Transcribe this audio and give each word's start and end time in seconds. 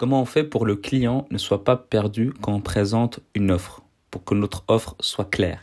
Comment 0.00 0.22
on 0.22 0.24
fait 0.24 0.44
pour 0.44 0.64
le 0.64 0.76
client 0.76 1.26
ne 1.30 1.36
soit 1.36 1.62
pas 1.62 1.76
perdu 1.76 2.32
quand 2.40 2.54
on 2.54 2.62
présente 2.62 3.20
une 3.34 3.50
offre, 3.50 3.82
pour 4.10 4.24
que 4.24 4.32
notre 4.32 4.64
offre 4.66 4.96
soit 4.98 5.28
claire? 5.28 5.62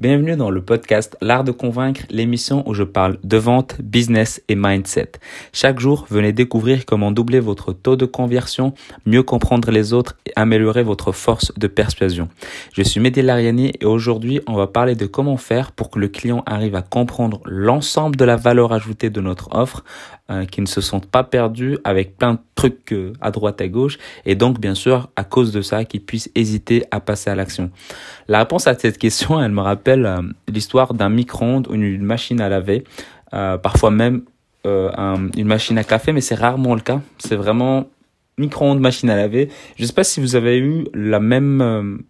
Bienvenue 0.00 0.34
dans 0.34 0.48
le 0.48 0.62
podcast 0.62 1.18
L'Art 1.20 1.44
de 1.44 1.52
Convaincre, 1.52 2.06
l'émission 2.08 2.66
où 2.66 2.72
je 2.72 2.84
parle 2.84 3.18
de 3.22 3.36
vente, 3.36 3.76
business 3.82 4.42
et 4.48 4.54
mindset. 4.54 5.12
Chaque 5.52 5.78
jour, 5.78 6.06
venez 6.08 6.32
découvrir 6.32 6.86
comment 6.86 7.12
doubler 7.12 7.38
votre 7.38 7.74
taux 7.74 7.96
de 7.96 8.06
conversion, 8.06 8.72
mieux 9.04 9.22
comprendre 9.22 9.70
les 9.70 9.92
autres 9.92 10.16
et 10.24 10.32
améliorer 10.36 10.84
votre 10.84 11.12
force 11.12 11.52
de 11.58 11.66
persuasion. 11.66 12.30
Je 12.72 12.82
suis 12.82 12.98
Mehdi 12.98 13.20
Lariani 13.20 13.72
et 13.78 13.84
aujourd'hui, 13.84 14.40
on 14.46 14.54
va 14.54 14.68
parler 14.68 14.94
de 14.94 15.04
comment 15.04 15.36
faire 15.36 15.70
pour 15.70 15.90
que 15.90 15.98
le 15.98 16.08
client 16.08 16.42
arrive 16.46 16.76
à 16.76 16.80
comprendre 16.80 17.42
l'ensemble 17.44 18.16
de 18.16 18.24
la 18.24 18.36
valeur 18.36 18.72
ajoutée 18.72 19.10
de 19.10 19.20
notre 19.20 19.54
offre, 19.54 19.84
euh, 20.30 20.46
qu'il 20.46 20.62
ne 20.62 20.68
se 20.68 20.80
sente 20.80 21.06
pas 21.06 21.24
perdu 21.24 21.76
avec 21.84 22.16
plein 22.16 22.34
de 22.34 22.38
trucs 22.54 22.92
euh, 22.92 23.12
à 23.20 23.32
droite 23.32 23.60
à 23.60 23.68
gauche 23.68 23.98
et 24.24 24.36
donc 24.36 24.60
bien 24.60 24.74
sûr 24.74 25.08
à 25.16 25.24
cause 25.24 25.50
de 25.50 25.60
ça 25.60 25.84
qu'il 25.84 26.04
puisse 26.04 26.30
hésiter 26.34 26.84
à 26.90 27.00
passer 27.00 27.30
à 27.30 27.34
l'action. 27.34 27.70
La 28.28 28.38
réponse 28.38 28.66
à 28.68 28.78
cette 28.78 28.96
question, 28.96 29.42
elle 29.42 29.50
me 29.50 29.60
rappelle 29.60 29.89
euh, 29.92 30.22
l'histoire 30.48 30.94
d'un 30.94 31.08
micro-ondes 31.08 31.68
ou 31.68 31.74
une 31.74 32.02
machine 32.02 32.40
à 32.40 32.48
laver, 32.48 32.84
euh, 33.34 33.58
parfois 33.58 33.90
même 33.90 34.22
euh, 34.66 34.90
une 35.36 35.46
machine 35.46 35.78
à 35.78 35.84
café, 35.84 36.12
mais 36.12 36.20
c'est 36.20 36.34
rarement 36.34 36.74
le 36.74 36.80
cas. 36.80 37.00
C'est 37.18 37.36
vraiment 37.36 37.88
micro-ondes, 38.38 38.80
machine 38.80 39.10
à 39.10 39.16
laver. 39.16 39.48
Je 39.76 39.82
ne 39.82 39.86
sais 39.86 39.92
pas 39.92 40.04
si 40.04 40.20
vous 40.20 40.36
avez 40.36 40.58
eu 40.58 40.86
la 40.94 41.20
même 41.20 42.04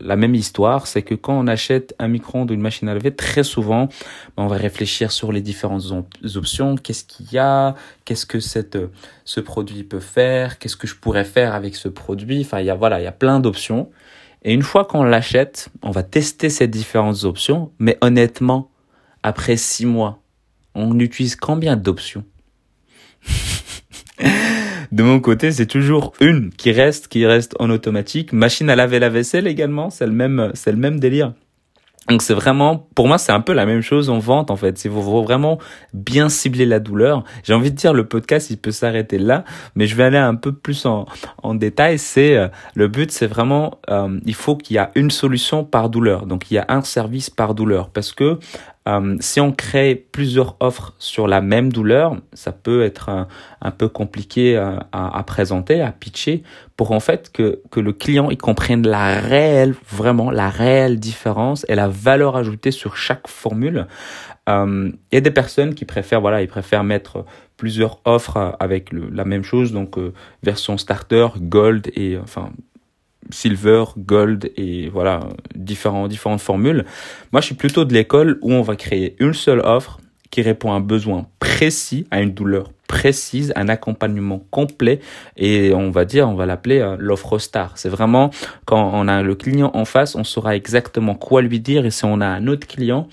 la 0.00 0.14
même 0.14 0.34
histoire, 0.36 0.86
c'est 0.86 1.02
que 1.02 1.16
quand 1.16 1.36
on 1.36 1.48
achète 1.48 1.94
un 1.98 2.06
micro-ondes 2.06 2.50
ou 2.50 2.54
une 2.54 2.60
machine 2.60 2.88
à 2.88 2.94
laver, 2.94 3.14
très 3.14 3.42
souvent, 3.42 3.88
on 4.36 4.46
va 4.46 4.56
réfléchir 4.56 5.10
sur 5.10 5.32
les 5.32 5.40
différentes 5.40 5.82
options. 6.36 6.76
Qu'est-ce 6.76 7.04
qu'il 7.04 7.32
y 7.32 7.38
a? 7.38 7.74
Qu'est-ce 8.04 8.24
que 8.24 8.38
cette, 8.38 8.78
ce 9.24 9.40
produit 9.40 9.82
peut 9.82 10.00
faire? 10.00 10.58
Qu'est-ce 10.58 10.76
que 10.76 10.86
je 10.86 10.94
pourrais 10.94 11.24
faire 11.24 11.54
avec 11.54 11.74
ce 11.74 11.88
produit? 11.88 12.42
Enfin, 12.42 12.60
il 12.60 12.66
y 12.66 12.70
a 12.70 12.76
voilà, 12.76 13.00
il 13.00 13.04
y 13.04 13.08
a 13.08 13.12
plein 13.12 13.40
d'options. 13.40 13.90
Et 14.44 14.52
une 14.52 14.62
fois 14.62 14.84
qu'on 14.84 15.04
l'achète, 15.04 15.68
on 15.82 15.90
va 15.90 16.02
tester 16.02 16.50
ces 16.50 16.66
différentes 16.66 17.24
options. 17.24 17.70
Mais 17.78 17.96
honnêtement, 18.00 18.70
après 19.22 19.56
six 19.56 19.86
mois, 19.86 20.20
on 20.74 20.98
utilise 20.98 21.36
combien 21.36 21.76
d'options 21.76 22.24
De 24.92 25.02
mon 25.02 25.20
côté, 25.20 25.52
c'est 25.52 25.66
toujours 25.66 26.12
une 26.20 26.50
qui 26.50 26.70
reste, 26.70 27.08
qui 27.08 27.24
reste 27.24 27.54
en 27.58 27.70
automatique. 27.70 28.32
Machine 28.32 28.68
à 28.68 28.76
laver 28.76 28.98
la 28.98 29.08
vaisselle 29.08 29.46
également, 29.46 29.88
c'est 29.88 30.06
le 30.06 30.12
même, 30.12 30.50
c'est 30.54 30.72
le 30.72 30.76
même 30.76 31.00
délire. 31.00 31.32
Donc 32.08 32.22
c'est 32.22 32.34
vraiment, 32.34 32.88
pour 32.94 33.06
moi, 33.06 33.16
c'est 33.16 33.32
un 33.32 33.40
peu 33.40 33.52
la 33.52 33.64
même 33.64 33.80
chose 33.80 34.10
en 34.10 34.18
vente 34.18 34.50
en 34.50 34.56
fait. 34.56 34.84
Il 34.84 34.90
faut 34.90 35.22
vraiment 35.22 35.58
bien 35.94 36.28
cibler 36.28 36.66
la 36.66 36.80
douleur. 36.80 37.22
J'ai 37.44 37.54
envie 37.54 37.70
de 37.70 37.76
dire 37.76 37.94
le 37.94 38.06
podcast, 38.06 38.50
il 38.50 38.58
peut 38.58 38.72
s'arrêter 38.72 39.18
là, 39.18 39.44
mais 39.76 39.86
je 39.86 39.94
vais 39.94 40.04
aller 40.04 40.18
un 40.18 40.34
peu 40.34 40.52
plus 40.52 40.84
en, 40.84 41.06
en 41.42 41.54
détail. 41.54 41.98
C'est 41.98 42.36
euh, 42.36 42.48
le 42.74 42.88
but, 42.88 43.12
c'est 43.12 43.28
vraiment, 43.28 43.78
euh, 43.88 44.18
il 44.26 44.34
faut 44.34 44.56
qu'il 44.56 44.76
y 44.76 44.78
a 44.78 44.90
une 44.96 45.10
solution 45.10 45.64
par 45.64 45.90
douleur. 45.90 46.26
Donc 46.26 46.50
il 46.50 46.54
y 46.54 46.58
a 46.58 46.64
un 46.68 46.82
service 46.82 47.30
par 47.30 47.54
douleur 47.54 47.88
parce 47.90 48.12
que 48.12 48.38
euh, 48.88 49.16
si 49.20 49.40
on 49.40 49.52
crée 49.52 49.94
plusieurs 49.94 50.56
offres 50.58 50.94
sur 50.98 51.28
la 51.28 51.40
même 51.40 51.72
douleur, 51.72 52.16
ça 52.32 52.50
peut 52.50 52.82
être 52.82 53.10
un, 53.60 53.70
peu 53.70 53.88
compliqué 53.88 54.56
à, 54.56 54.88
à, 54.92 55.22
présenter, 55.22 55.80
à 55.80 55.92
pitcher, 55.92 56.42
pour 56.76 56.90
en 56.90 56.98
fait 56.98 57.30
que, 57.32 57.60
que 57.70 57.78
le 57.78 57.92
client 57.92 58.30
il 58.30 58.38
comprenne 58.38 58.86
la 58.86 59.20
réelle, 59.20 59.74
vraiment 59.88 60.30
la 60.30 60.48
réelle 60.48 60.98
différence 60.98 61.64
et 61.68 61.76
la 61.76 61.86
valeur 61.86 62.36
ajoutée 62.36 62.72
sur 62.72 62.96
chaque 62.96 63.28
formule. 63.28 63.86
Euh, 64.48 64.90
il 65.12 65.14
y 65.14 65.18
a 65.18 65.20
des 65.20 65.30
personnes 65.30 65.74
qui 65.74 65.84
préfèrent, 65.84 66.20
voilà, 66.20 66.42
ils 66.42 66.48
préfèrent 66.48 66.84
mettre 66.84 67.24
plusieurs 67.56 68.00
offres 68.04 68.56
avec 68.58 68.90
la 68.92 69.24
même 69.24 69.44
chose, 69.44 69.72
donc 69.72 69.96
euh, 69.96 70.12
version 70.42 70.76
starter, 70.76 71.28
gold 71.38 71.92
et 71.94 72.18
enfin 72.18 72.50
silver, 73.30 73.84
gold 73.96 74.50
et 74.56 74.88
voilà, 74.88 75.20
différents, 75.64 76.08
différentes 76.08 76.40
formules. 76.40 76.84
Moi, 77.32 77.40
je 77.40 77.46
suis 77.46 77.54
plutôt 77.54 77.84
de 77.84 77.94
l'école 77.94 78.38
où 78.42 78.52
on 78.52 78.62
va 78.62 78.76
créer 78.76 79.16
une 79.18 79.34
seule 79.34 79.60
offre 79.60 79.98
qui 80.30 80.42
répond 80.42 80.72
à 80.72 80.76
un 80.76 80.80
besoin 80.80 81.26
précis, 81.38 82.06
à 82.10 82.22
une 82.22 82.32
douleur 82.32 82.70
précise, 82.88 83.52
un 83.56 83.68
accompagnement 83.68 84.42
complet 84.50 85.00
et 85.36 85.72
on 85.74 85.90
va 85.90 86.04
dire, 86.04 86.28
on 86.28 86.34
va 86.34 86.44
l'appeler 86.44 86.80
euh, 86.80 86.96
l'offre 86.98 87.38
star. 87.38 87.72
C'est 87.76 87.88
vraiment 87.88 88.30
quand 88.66 88.90
on 88.92 89.08
a 89.08 89.22
le 89.22 89.34
client 89.34 89.70
en 89.72 89.86
face, 89.86 90.14
on 90.14 90.24
saura 90.24 90.56
exactement 90.56 91.14
quoi 91.14 91.40
lui 91.40 91.58
dire 91.58 91.86
et 91.86 91.90
si 91.90 92.04
on 92.04 92.20
a 92.20 92.26
un 92.26 92.46
autre 92.48 92.66
client, 92.66 93.08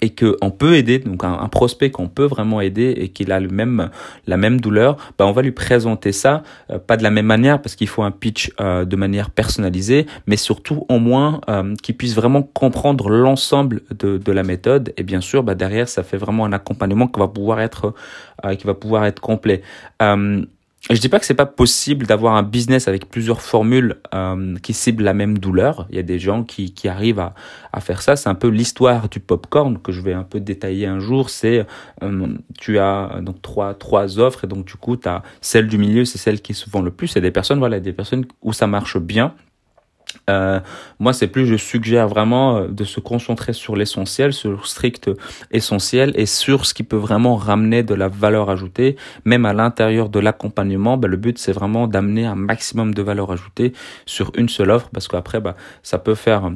et 0.00 0.10
qu'on 0.10 0.50
peut 0.50 0.74
aider, 0.74 0.98
donc 0.98 1.24
un, 1.24 1.48
prospect 1.48 1.90
qu'on 1.90 2.08
peut 2.08 2.24
vraiment 2.24 2.60
aider 2.60 2.94
et 2.96 3.08
qu'il 3.08 3.32
a 3.32 3.40
le 3.40 3.48
même, 3.48 3.90
la 4.26 4.36
même 4.36 4.60
douleur, 4.60 4.96
bah 5.18 5.26
on 5.26 5.32
va 5.32 5.42
lui 5.42 5.52
présenter 5.52 6.12
ça, 6.12 6.42
euh, 6.70 6.78
pas 6.78 6.96
de 6.96 7.02
la 7.02 7.10
même 7.10 7.26
manière 7.26 7.60
parce 7.60 7.74
qu'il 7.74 7.88
faut 7.88 8.02
un 8.02 8.10
pitch 8.10 8.52
euh, 8.60 8.84
de 8.84 8.96
manière 8.96 9.30
personnalisée, 9.30 10.06
mais 10.26 10.36
surtout 10.36 10.86
au 10.88 10.98
moins 10.98 11.40
euh, 11.48 11.74
qu'il 11.82 11.96
puisse 11.96 12.14
vraiment 12.14 12.42
comprendre 12.42 13.10
l'ensemble 13.10 13.82
de, 13.98 14.18
de 14.18 14.32
la 14.32 14.42
méthode 14.42 14.92
et 14.96 15.02
bien 15.02 15.20
sûr 15.20 15.42
bah 15.42 15.54
derrière 15.54 15.88
ça 15.88 16.02
fait 16.02 16.16
vraiment 16.16 16.44
un 16.44 16.52
accompagnement 16.52 17.06
qui 17.06 17.20
va 17.20 17.28
pouvoir 17.28 17.60
être 17.60 17.94
qui 18.58 18.66
va 18.66 18.72
pouvoir 18.72 19.04
être 19.04 19.20
complet. 19.20 19.60
Je 20.90 21.00
dis 21.00 21.08
pas 21.08 21.20
que 21.20 21.26
c'est 21.26 21.34
pas 21.34 21.46
possible 21.46 22.04
d'avoir 22.04 22.34
un 22.34 22.42
business 22.42 22.88
avec 22.88 23.08
plusieurs 23.08 23.42
formules 23.42 24.00
euh, 24.12 24.56
qui 24.56 24.72
ciblent 24.72 25.04
la 25.04 25.14
même 25.14 25.38
douleur. 25.38 25.86
Il 25.90 25.94
y 25.94 26.00
a 26.00 26.02
des 26.02 26.18
gens 26.18 26.42
qui, 26.42 26.74
qui 26.74 26.88
arrivent 26.88 27.20
à, 27.20 27.34
à 27.72 27.80
faire 27.80 28.02
ça. 28.02 28.16
C'est 28.16 28.28
un 28.28 28.34
peu 28.34 28.48
l'histoire 28.48 29.08
du 29.08 29.20
popcorn 29.20 29.78
que 29.78 29.92
je 29.92 30.00
vais 30.00 30.14
un 30.14 30.24
peu 30.24 30.40
détailler 30.40 30.86
un 30.86 30.98
jour. 30.98 31.30
C'est 31.30 31.64
euh, 32.02 32.26
tu 32.58 32.80
as 32.80 33.20
donc 33.22 33.40
trois 33.40 33.74
trois 33.74 34.18
offres 34.18 34.44
et 34.44 34.46
donc 34.48 34.64
du 34.64 34.74
coup 34.74 34.96
tu 34.96 35.08
celle 35.40 35.68
du 35.68 35.78
milieu, 35.78 36.04
c'est 36.04 36.18
celle 36.18 36.40
qui 36.40 36.52
est 36.52 36.56
souvent 36.56 36.82
le 36.82 36.90
plus. 36.90 37.06
C'est 37.06 37.20
des 37.20 37.30
personnes 37.30 37.60
voilà 37.60 37.78
des 37.78 37.92
personnes 37.92 38.26
où 38.42 38.52
ça 38.52 38.66
marche 38.66 38.98
bien 38.98 39.34
euh, 40.30 40.60
moi, 40.98 41.12
c'est 41.12 41.26
plus, 41.26 41.46
je 41.46 41.56
suggère 41.56 42.08
vraiment 42.08 42.56
euh, 42.56 42.68
de 42.68 42.84
se 42.84 43.00
concentrer 43.00 43.52
sur 43.52 43.76
l'essentiel, 43.76 44.32
sur 44.32 44.50
le 44.52 44.58
strict 44.64 45.10
essentiel 45.50 46.12
et 46.14 46.26
sur 46.26 46.66
ce 46.66 46.74
qui 46.74 46.82
peut 46.82 46.96
vraiment 46.96 47.36
ramener 47.36 47.82
de 47.82 47.94
la 47.94 48.08
valeur 48.08 48.50
ajoutée, 48.50 48.96
même 49.24 49.44
à 49.46 49.52
l'intérieur 49.52 50.08
de 50.08 50.18
l'accompagnement. 50.20 50.96
Bah, 50.96 51.08
le 51.08 51.16
but, 51.16 51.38
c'est 51.38 51.52
vraiment 51.52 51.86
d'amener 51.86 52.26
un 52.26 52.36
maximum 52.36 52.94
de 52.94 53.02
valeur 53.02 53.30
ajoutée 53.32 53.72
sur 54.06 54.32
une 54.36 54.48
seule 54.48 54.70
offre, 54.70 54.88
parce 54.92 55.08
qu'après, 55.08 55.40
bah, 55.40 55.56
ça 55.82 55.98
peut 55.98 56.14
faire 56.14 56.50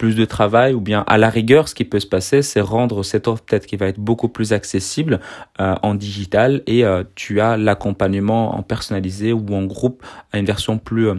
plus 0.00 0.16
de 0.16 0.24
travail 0.24 0.72
ou 0.72 0.80
bien 0.80 1.04
à 1.08 1.18
la 1.18 1.28
rigueur 1.28 1.68
ce 1.68 1.74
qui 1.74 1.84
peut 1.84 2.00
se 2.00 2.06
passer 2.06 2.40
c'est 2.40 2.62
rendre 2.62 3.02
cette 3.02 3.28
offre 3.28 3.42
peut-être 3.42 3.66
qui 3.66 3.76
va 3.76 3.86
être 3.86 4.00
beaucoup 4.00 4.30
plus 4.30 4.54
accessible 4.54 5.20
euh, 5.60 5.74
en 5.82 5.94
digital 5.94 6.62
et 6.66 6.86
euh, 6.86 7.04
tu 7.16 7.42
as 7.42 7.58
l'accompagnement 7.58 8.56
en 8.56 8.62
personnalisé 8.62 9.34
ou 9.34 9.44
en 9.54 9.64
groupe 9.64 10.02
à 10.32 10.38
une 10.38 10.46
version 10.46 10.78
plus 10.78 11.10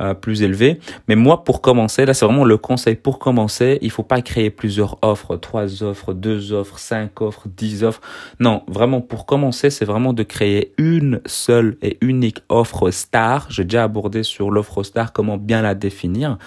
euh, 0.00 0.14
plus 0.14 0.42
élevée. 0.42 0.80
Mais 1.06 1.16
moi 1.16 1.44
pour 1.44 1.60
commencer 1.60 2.06
là 2.06 2.14
c'est 2.14 2.24
vraiment 2.24 2.46
le 2.46 2.56
conseil 2.56 2.96
pour 2.96 3.18
commencer. 3.18 3.78
Il 3.82 3.90
faut 3.90 4.02
pas 4.02 4.22
créer 4.22 4.48
plusieurs 4.48 4.96
offres 5.02 5.36
trois 5.36 5.82
offres 5.82 6.14
deux 6.14 6.54
offres 6.54 6.78
cinq 6.78 7.20
offres 7.20 7.48
dix 7.54 7.84
offres. 7.84 8.00
Non 8.40 8.62
vraiment 8.66 9.02
pour 9.02 9.26
commencer 9.26 9.68
c'est 9.68 9.84
vraiment 9.84 10.14
de 10.14 10.22
créer 10.22 10.72
une 10.78 11.20
seule 11.26 11.76
et 11.82 11.98
unique 12.00 12.38
offre 12.48 12.90
star. 12.90 13.46
J'ai 13.50 13.64
déjà 13.64 13.84
abordé 13.84 14.22
sur 14.22 14.50
l'offre 14.50 14.82
star 14.84 15.12
comment 15.12 15.36
bien 15.36 15.60
la 15.60 15.74
définir. 15.74 16.38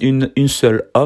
Une 0.00 0.32
une 0.34 0.48
seule 0.48 0.88
offre 0.94 1.03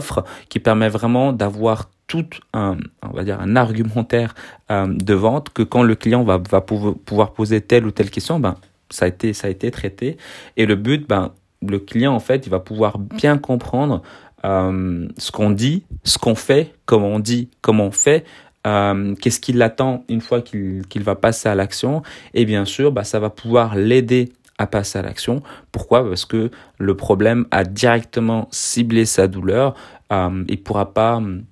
qui 0.48 0.60
permet 0.60 0.88
vraiment 0.88 1.32
d'avoir 1.32 1.90
tout 2.06 2.26
un, 2.54 2.76
on 3.02 3.14
va 3.14 3.22
dire, 3.22 3.40
un 3.40 3.54
argumentaire 3.54 4.34
euh, 4.70 4.86
de 4.88 5.14
vente 5.14 5.50
que 5.50 5.62
quand 5.62 5.82
le 5.82 5.94
client 5.94 6.24
va, 6.24 6.38
va 6.38 6.60
pouvoir 6.60 7.32
poser 7.32 7.60
telle 7.60 7.86
ou 7.86 7.90
telle 7.90 8.10
question, 8.10 8.40
ben, 8.40 8.56
ça 8.90 9.04
a 9.04 9.08
été, 9.08 9.32
ça 9.32 9.46
a 9.48 9.50
été 9.50 9.70
traité. 9.70 10.16
Et 10.56 10.66
le 10.66 10.74
but, 10.74 11.06
ben, 11.08 11.32
le 11.66 11.78
client, 11.78 12.14
en 12.14 12.20
fait, 12.20 12.46
il 12.46 12.50
va 12.50 12.60
pouvoir 12.60 12.98
bien 12.98 13.36
comprendre 13.36 14.02
euh, 14.44 15.08
ce 15.18 15.30
qu'on 15.30 15.50
dit, 15.50 15.84
ce 16.04 16.18
qu'on 16.18 16.34
fait, 16.34 16.74
comment 16.86 17.08
on 17.08 17.18
dit, 17.18 17.50
comment 17.60 17.86
on 17.86 17.90
fait, 17.90 18.24
euh, 18.66 19.14
qu'est-ce 19.16 19.40
qu'il 19.40 19.60
attend 19.62 20.04
une 20.08 20.20
fois 20.20 20.42
qu'il 20.42 20.86
qu'il 20.88 21.02
va 21.02 21.14
passer 21.14 21.48
à 21.48 21.54
l'action. 21.54 22.02
Et 22.34 22.44
bien 22.44 22.64
sûr, 22.64 22.92
bah, 22.92 23.04
ça 23.04 23.20
va 23.20 23.30
pouvoir 23.30 23.76
l'aider 23.76 24.32
à 24.58 24.66
passer 24.66 24.98
à 24.98 25.02
l'action. 25.02 25.42
Pourquoi? 25.72 26.06
Parce 26.06 26.24
que 26.24 26.50
le 26.78 26.96
problème 26.96 27.46
a 27.50 27.64
directement 27.64 28.48
ciblé 28.50 29.06
sa 29.06 29.28
douleur. 29.28 29.74
Euh, 30.12 30.44
il 30.48 30.62
pourra 30.62 30.92
pas 30.92 31.16
hum, 31.16 31.44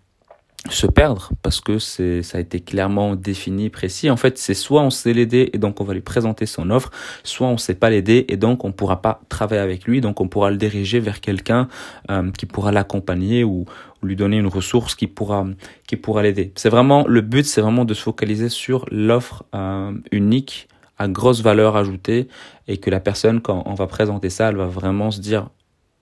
se 0.70 0.87
perdre 0.87 1.31
parce 1.43 1.61
que 1.61 1.79
c'est 1.79 2.23
ça 2.23 2.38
a 2.38 2.41
été 2.41 2.61
clairement 2.61 3.17
défini 3.17 3.70
précis 3.70 4.11
en 4.11 4.17
fait 4.17 4.38
c'est 4.38 4.55
soit 4.55 4.82
on 4.82 4.91
sait 4.91 5.12
l'aider 5.12 5.50
et 5.53 5.58
donc 5.58 5.81
on 5.81 5.85
va 5.85 5.94
lui 5.94 6.00
présenter 6.00 6.47
son 6.47 6.70
offre 6.70 6.91
soit 7.23 7.47
on 7.47 7.56
sait 7.56 7.75
pas 7.75 7.91
l'aider 7.91 8.25
et 8.29 8.37
donc 8.37 8.64
on 8.64 8.73
pourra 8.73 9.03
pas 9.03 9.20
travailler 9.29 9.61
avec 9.61 9.85
lui 9.85 10.00
donc 10.00 10.20
on 10.20 10.29
pourra 10.29 10.50
le 10.50 10.56
diriger 10.56 11.00
vers 11.00 11.20
quelqu'un 11.20 11.69
euh, 12.11 12.31
qui 12.32 12.47
pourra 12.47 12.73
l'accompagner 12.73 13.44
ou, 13.44 13.64
lui 14.03 14.14
donner 14.14 14.37
une 14.37 14.47
ressource 14.47 14.94
qui 14.94 15.06
pourra 15.06 15.47
qui 15.88 15.97
pourra 15.97 16.23
l'aider 16.23 16.53
c'est 16.55 16.69
vraiment 16.69 17.05
le 17.08 17.23
but 17.23 17.44
c'est 17.44 17.61
vraiment 17.61 17.85
de 17.85 17.94
se 17.94 18.03
focaliser 18.03 18.49
sur 18.49 18.87
l'offre 18.91 19.44
euh, 19.55 19.93
unique 20.12 20.69
à 20.98 21.08
grosse 21.08 21.43
valeur 21.43 21.76
ajoutée 21.76 22.28
et 22.69 22.78
que 22.78 22.90
la 22.90 23.00
personne, 23.00 23.40
quand 23.40 23.62
on 23.66 23.75
va 23.75 23.87
présenter 23.87 24.31
ça, 24.31 24.48
elle 24.48 24.56
va 24.56 24.66
vraiment 24.66 25.10
se 25.10 25.20
dire, 25.20 25.48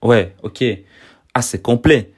ouais, 0.01 0.35
ok, 0.43 0.63
ah, 1.33 1.41
c'est 1.41 1.61
complet. 1.61 2.11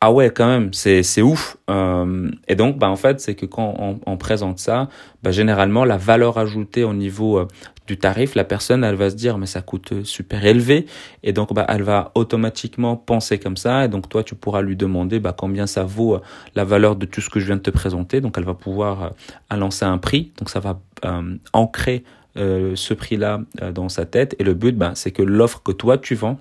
Ah 0.00 0.12
ouais, 0.12 0.30
quand 0.30 0.46
même, 0.46 0.72
c'est, 0.72 1.22
ouf. 1.22 1.56
Euh, 1.70 2.30
et 2.46 2.54
donc, 2.54 2.78
bah, 2.78 2.88
en 2.88 2.96
fait, 2.96 3.20
c'est 3.20 3.34
que 3.34 3.46
quand 3.46 3.74
on, 3.78 3.98
on 4.06 4.16
présente 4.16 4.60
ça, 4.60 4.88
bah, 5.22 5.32
généralement, 5.32 5.84
la 5.84 5.96
valeur 5.96 6.38
ajoutée 6.38 6.84
au 6.84 6.94
niveau 6.94 7.38
euh, 7.38 7.48
du 7.88 7.98
tarif, 7.98 8.34
la 8.34 8.44
personne, 8.44 8.84
elle 8.84 8.94
va 8.94 9.10
se 9.10 9.16
dire, 9.16 9.38
mais 9.38 9.46
ça 9.46 9.62
coûte 9.62 10.04
super 10.04 10.44
élevé. 10.44 10.86
Et 11.22 11.32
donc, 11.32 11.54
bah, 11.54 11.64
elle 11.68 11.82
va 11.82 12.12
automatiquement 12.14 12.96
penser 12.96 13.38
comme 13.38 13.56
ça. 13.56 13.86
Et 13.86 13.88
donc, 13.88 14.08
toi, 14.08 14.22
tu 14.22 14.34
pourras 14.34 14.60
lui 14.60 14.76
demander 14.76 15.18
bah, 15.18 15.34
combien 15.36 15.66
ça 15.66 15.84
vaut 15.84 16.16
euh, 16.16 16.20
la 16.54 16.64
valeur 16.64 16.94
de 16.96 17.06
tout 17.06 17.22
ce 17.22 17.30
que 17.30 17.40
je 17.40 17.46
viens 17.46 17.56
de 17.56 17.62
te 17.62 17.70
présenter. 17.70 18.20
Donc, 18.20 18.36
elle 18.36 18.44
va 18.44 18.54
pouvoir 18.54 19.02
euh, 19.02 19.08
annoncer 19.48 19.86
un 19.86 19.96
prix. 19.98 20.32
Donc, 20.38 20.50
ça 20.50 20.60
va 20.60 20.78
euh, 21.04 21.36
ancrer 21.52 22.04
ce 22.36 22.94
prix-là 22.94 23.40
dans 23.74 23.88
sa 23.88 24.06
tête. 24.06 24.36
Et 24.38 24.44
le 24.44 24.54
but, 24.54 24.76
bah, 24.76 24.92
c'est 24.94 25.10
que 25.10 25.22
l'offre 25.22 25.60
que 25.60 25.72
toi, 25.72 25.98
tu 25.98 26.14
vends, 26.14 26.38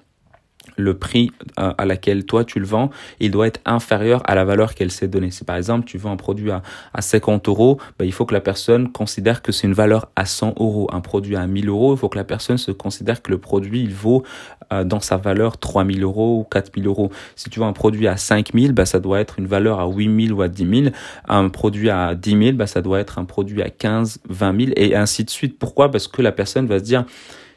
le 0.78 0.98
prix 0.98 1.32
à 1.58 1.86
laquelle 1.86 2.26
toi 2.26 2.44
tu 2.44 2.60
le 2.60 2.66
vends, 2.66 2.90
il 3.20 3.32
doit 3.32 3.48
être 3.48 3.60
inférieur 3.66 4.22
à 4.26 4.36
la 4.36 4.46
valeur 4.46 4.76
qu'elle 4.76 4.92
s'est 4.92 5.08
donnée. 5.08 5.32
Si 5.32 5.44
par 5.44 5.56
exemple 5.56 5.86
tu 5.86 5.98
vends 5.98 6.12
un 6.12 6.18
produit 6.18 6.52
à, 6.52 6.62
à 6.94 7.02
50 7.02 7.48
euros, 7.48 7.80
ben, 7.98 8.06
il 8.06 8.12
faut 8.12 8.26
que 8.26 8.34
la 8.34 8.42
personne 8.42 8.92
considère 8.92 9.42
que 9.42 9.52
c'est 9.52 9.68
une 9.68 9.74
valeur 9.74 10.10
à 10.16 10.26
100 10.26 10.56
euros. 10.60 10.90
Un 10.92 11.02
produit 11.02 11.36
à 11.36 11.48
1000 11.48 11.70
euros, 11.70 11.96
il 11.96 11.98
faut 11.98 12.10
que 12.10 12.18
la 12.18 12.24
personne 12.24 12.58
se 12.58 12.72
considère 12.72 13.22
que 13.22 13.32
le 13.32 13.38
produit 13.38 13.82
il 13.82 13.94
vaut 13.94 14.24
euh, 14.72 14.84
dans 14.84 15.00
sa 15.00 15.18
valeur 15.18 15.58
3000 15.58 16.04
euros 16.04 16.40
ou 16.40 16.44
4000 16.44 16.88
euros. 16.88 17.12
Si 17.36 17.50
tu 17.50 17.60
vends 17.60 17.68
un 17.68 17.74
produit 17.74 18.08
à 18.08 18.18
5000, 18.18 18.74
ben, 18.74 18.86
ça 18.86 19.00
doit 19.00 19.20
être 19.20 19.40
une 19.40 19.48
valeur 19.48 19.80
à 19.80 19.88
8000 19.88 20.34
ou 20.34 20.42
à 20.42 20.48
10 20.48 20.82
000. 20.84 20.96
Un 21.28 21.50
produit 21.50 21.90
à 21.90 22.16
10 22.16 22.30
000, 22.30 22.52
ben, 22.54 22.66
ça 22.66 22.82
doit 22.82 23.00
être 23.00 23.20
un 23.20 23.26
produit 23.26 23.62
à 23.62 23.70
15, 23.70 24.20
20 24.30 24.60
000 24.60 24.72
et 24.76 24.96
ainsi 24.96 25.24
de 25.24 25.30
suite. 25.30 25.58
Pourquoi? 25.58 25.90
Parce 25.92 26.08
que 26.08 26.22
la 26.22 26.32
personne 26.32 26.68
va 26.68 26.80
se 26.80 26.84
dire, 26.84 27.06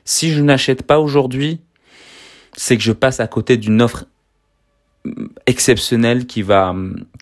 si 0.04 0.30
je 0.30 0.42
n'achète 0.42 0.82
pas 0.82 0.98
aujourd'hui, 0.98 1.60
c'est 2.62 2.76
que 2.76 2.82
je 2.82 2.92
passe 2.92 3.20
à 3.20 3.26
côté 3.26 3.56
d'une 3.56 3.80
offre 3.80 4.04
exceptionnelle 5.46 6.26
qui 6.26 6.42
va 6.42 6.74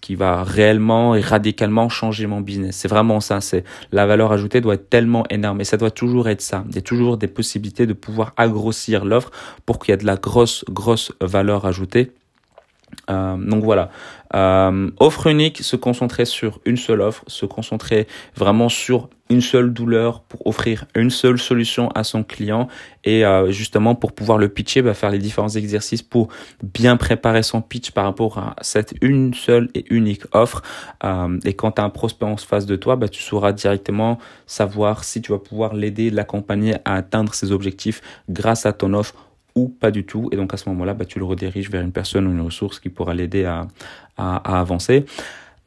qui 0.02 0.16
va 0.16 0.42
réellement 0.42 1.14
et 1.14 1.20
radicalement 1.20 1.88
changer 1.88 2.26
mon 2.26 2.40
business. 2.40 2.74
C'est 2.74 2.88
vraiment 2.88 3.20
ça, 3.20 3.40
c'est 3.40 3.62
la 3.92 4.04
valeur 4.04 4.32
ajoutée 4.32 4.60
doit 4.60 4.74
être 4.74 4.90
tellement 4.90 5.24
énorme 5.30 5.60
et 5.60 5.64
ça 5.64 5.76
doit 5.76 5.92
toujours 5.92 6.28
être 6.28 6.40
ça. 6.40 6.64
Il 6.70 6.74
y 6.74 6.78
a 6.78 6.82
toujours 6.82 7.18
des 7.18 7.28
possibilités 7.28 7.86
de 7.86 7.92
pouvoir 7.92 8.32
agrossir 8.36 9.04
l'offre 9.04 9.30
pour 9.64 9.78
qu'il 9.78 9.92
y 9.92 9.94
ait 9.94 9.98
de 9.98 10.06
la 10.06 10.16
grosse 10.16 10.64
grosse 10.68 11.12
valeur 11.20 11.66
ajoutée 11.66 12.10
euh, 13.10 13.36
donc 13.36 13.64
voilà, 13.64 13.90
euh, 14.34 14.90
offre 14.98 15.28
unique, 15.28 15.62
se 15.62 15.76
concentrer 15.76 16.24
sur 16.24 16.60
une 16.64 16.76
seule 16.76 17.00
offre, 17.00 17.24
se 17.26 17.46
concentrer 17.46 18.06
vraiment 18.36 18.68
sur 18.68 19.08
une 19.30 19.40
seule 19.40 19.72
douleur 19.72 20.22
pour 20.22 20.46
offrir 20.46 20.86
une 20.94 21.10
seule 21.10 21.38
solution 21.38 21.90
à 21.94 22.02
son 22.02 22.22
client 22.22 22.68
et 23.04 23.26
euh, 23.26 23.50
justement 23.50 23.94
pour 23.94 24.12
pouvoir 24.12 24.38
le 24.38 24.48
pitcher, 24.48 24.80
bah, 24.80 24.94
faire 24.94 25.10
les 25.10 25.18
différents 25.18 25.50
exercices 25.50 26.02
pour 26.02 26.28
bien 26.62 26.96
préparer 26.96 27.42
son 27.42 27.60
pitch 27.60 27.90
par 27.90 28.04
rapport 28.04 28.38
à 28.38 28.56
cette 28.62 28.94
une 29.02 29.34
seule 29.34 29.68
et 29.74 29.84
unique 29.90 30.22
offre. 30.32 30.62
Et 31.44 31.54
quand 31.54 31.72
tu 31.72 31.80
as 31.80 31.84
un 31.84 31.90
prospect 31.90 32.26
en 32.26 32.36
face 32.36 32.66
de 32.66 32.76
toi, 32.76 32.96
bah, 32.96 33.08
tu 33.08 33.22
sauras 33.22 33.52
directement 33.52 34.18
savoir 34.46 35.04
si 35.04 35.20
tu 35.20 35.32
vas 35.32 35.38
pouvoir 35.38 35.74
l'aider, 35.74 36.10
l'accompagner 36.10 36.76
à 36.84 36.94
atteindre 36.94 37.34
ses 37.34 37.52
objectifs 37.52 38.00
grâce 38.28 38.66
à 38.66 38.72
ton 38.72 38.94
offre 38.94 39.14
pas 39.66 39.90
du 39.90 40.04
tout. 40.04 40.28
Et 40.30 40.36
donc 40.36 40.54
à 40.54 40.56
ce 40.56 40.68
moment-là, 40.68 40.94
bah, 40.94 41.04
tu 41.04 41.18
le 41.18 41.24
rediriges 41.24 41.70
vers 41.70 41.82
une 41.82 41.92
personne 41.92 42.26
ou 42.28 42.30
une 42.30 42.40
ressource 42.40 42.78
qui 42.78 42.88
pourra 42.88 43.14
l'aider 43.14 43.44
à 43.44 43.66
avancer. 44.60 45.04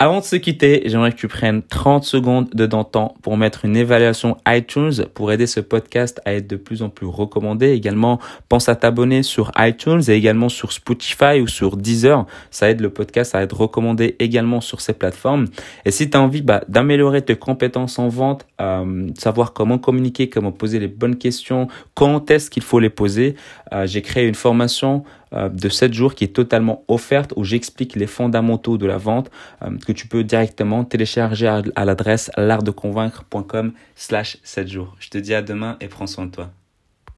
Avant 0.03 0.17
de 0.17 0.25
se 0.25 0.35
quitter, 0.35 0.81
j'aimerais 0.87 1.11
que 1.11 1.17
tu 1.17 1.27
prennes 1.27 1.61
30 1.61 2.03
secondes 2.03 2.49
de 2.55 2.65
temps 2.65 3.13
pour 3.21 3.37
mettre 3.37 3.65
une 3.65 3.77
évaluation 3.77 4.35
iTunes 4.47 5.05
pour 5.13 5.31
aider 5.31 5.45
ce 5.45 5.59
podcast 5.59 6.19
à 6.25 6.33
être 6.33 6.47
de 6.47 6.55
plus 6.55 6.81
en 6.81 6.89
plus 6.89 7.05
recommandé. 7.05 7.69
Également, 7.69 8.19
pense 8.49 8.67
à 8.67 8.75
t'abonner 8.75 9.21
sur 9.21 9.51
iTunes 9.59 10.01
et 10.07 10.13
également 10.13 10.49
sur 10.49 10.71
Spotify 10.71 11.39
ou 11.39 11.45
sur 11.45 11.77
Deezer. 11.77 12.25
Ça 12.49 12.71
aide 12.71 12.81
le 12.81 12.89
podcast 12.89 13.35
à 13.35 13.43
être 13.43 13.55
recommandé 13.55 14.15
également 14.17 14.59
sur 14.59 14.81
ces 14.81 14.93
plateformes. 14.93 15.45
Et 15.85 15.91
si 15.91 16.09
tu 16.09 16.17
as 16.17 16.21
envie 16.21 16.41
bah, 16.41 16.63
d'améliorer 16.67 17.21
tes 17.21 17.35
compétences 17.35 17.99
en 17.99 18.07
vente, 18.07 18.47
euh, 18.59 19.07
savoir 19.19 19.53
comment 19.53 19.77
communiquer, 19.77 20.29
comment 20.29 20.51
poser 20.51 20.79
les 20.79 20.87
bonnes 20.87 21.17
questions, 21.17 21.67
quand 21.93 22.31
est-ce 22.31 22.49
qu'il 22.49 22.63
faut 22.63 22.79
les 22.79 22.89
poser, 22.89 23.35
euh, 23.71 23.85
j'ai 23.85 24.01
créé 24.01 24.27
une 24.27 24.33
formation 24.33 25.03
de 25.33 25.69
7 25.69 25.93
jours 25.93 26.15
qui 26.15 26.23
est 26.23 26.35
totalement 26.35 26.83
offerte 26.87 27.33
où 27.35 27.43
j'explique 27.43 27.95
les 27.95 28.07
fondamentaux 28.07 28.77
de 28.77 28.85
la 28.85 28.97
vente 28.97 29.31
euh, 29.61 29.77
que 29.85 29.91
tu 29.91 30.07
peux 30.07 30.23
directement 30.23 30.83
télécharger 30.83 31.47
à, 31.47 31.85
l'adresse 31.85 32.31
l'artdeconvaincre.com 32.37 33.73
slash 33.95 34.37
7 34.43 34.67
jours. 34.67 34.95
Je 34.99 35.09
te 35.09 35.17
dis 35.17 35.33
à 35.33 35.41
demain 35.41 35.77
et 35.79 35.87
prends 35.87 36.07
soin 36.07 36.25
de 36.25 36.31
toi. 36.31 36.51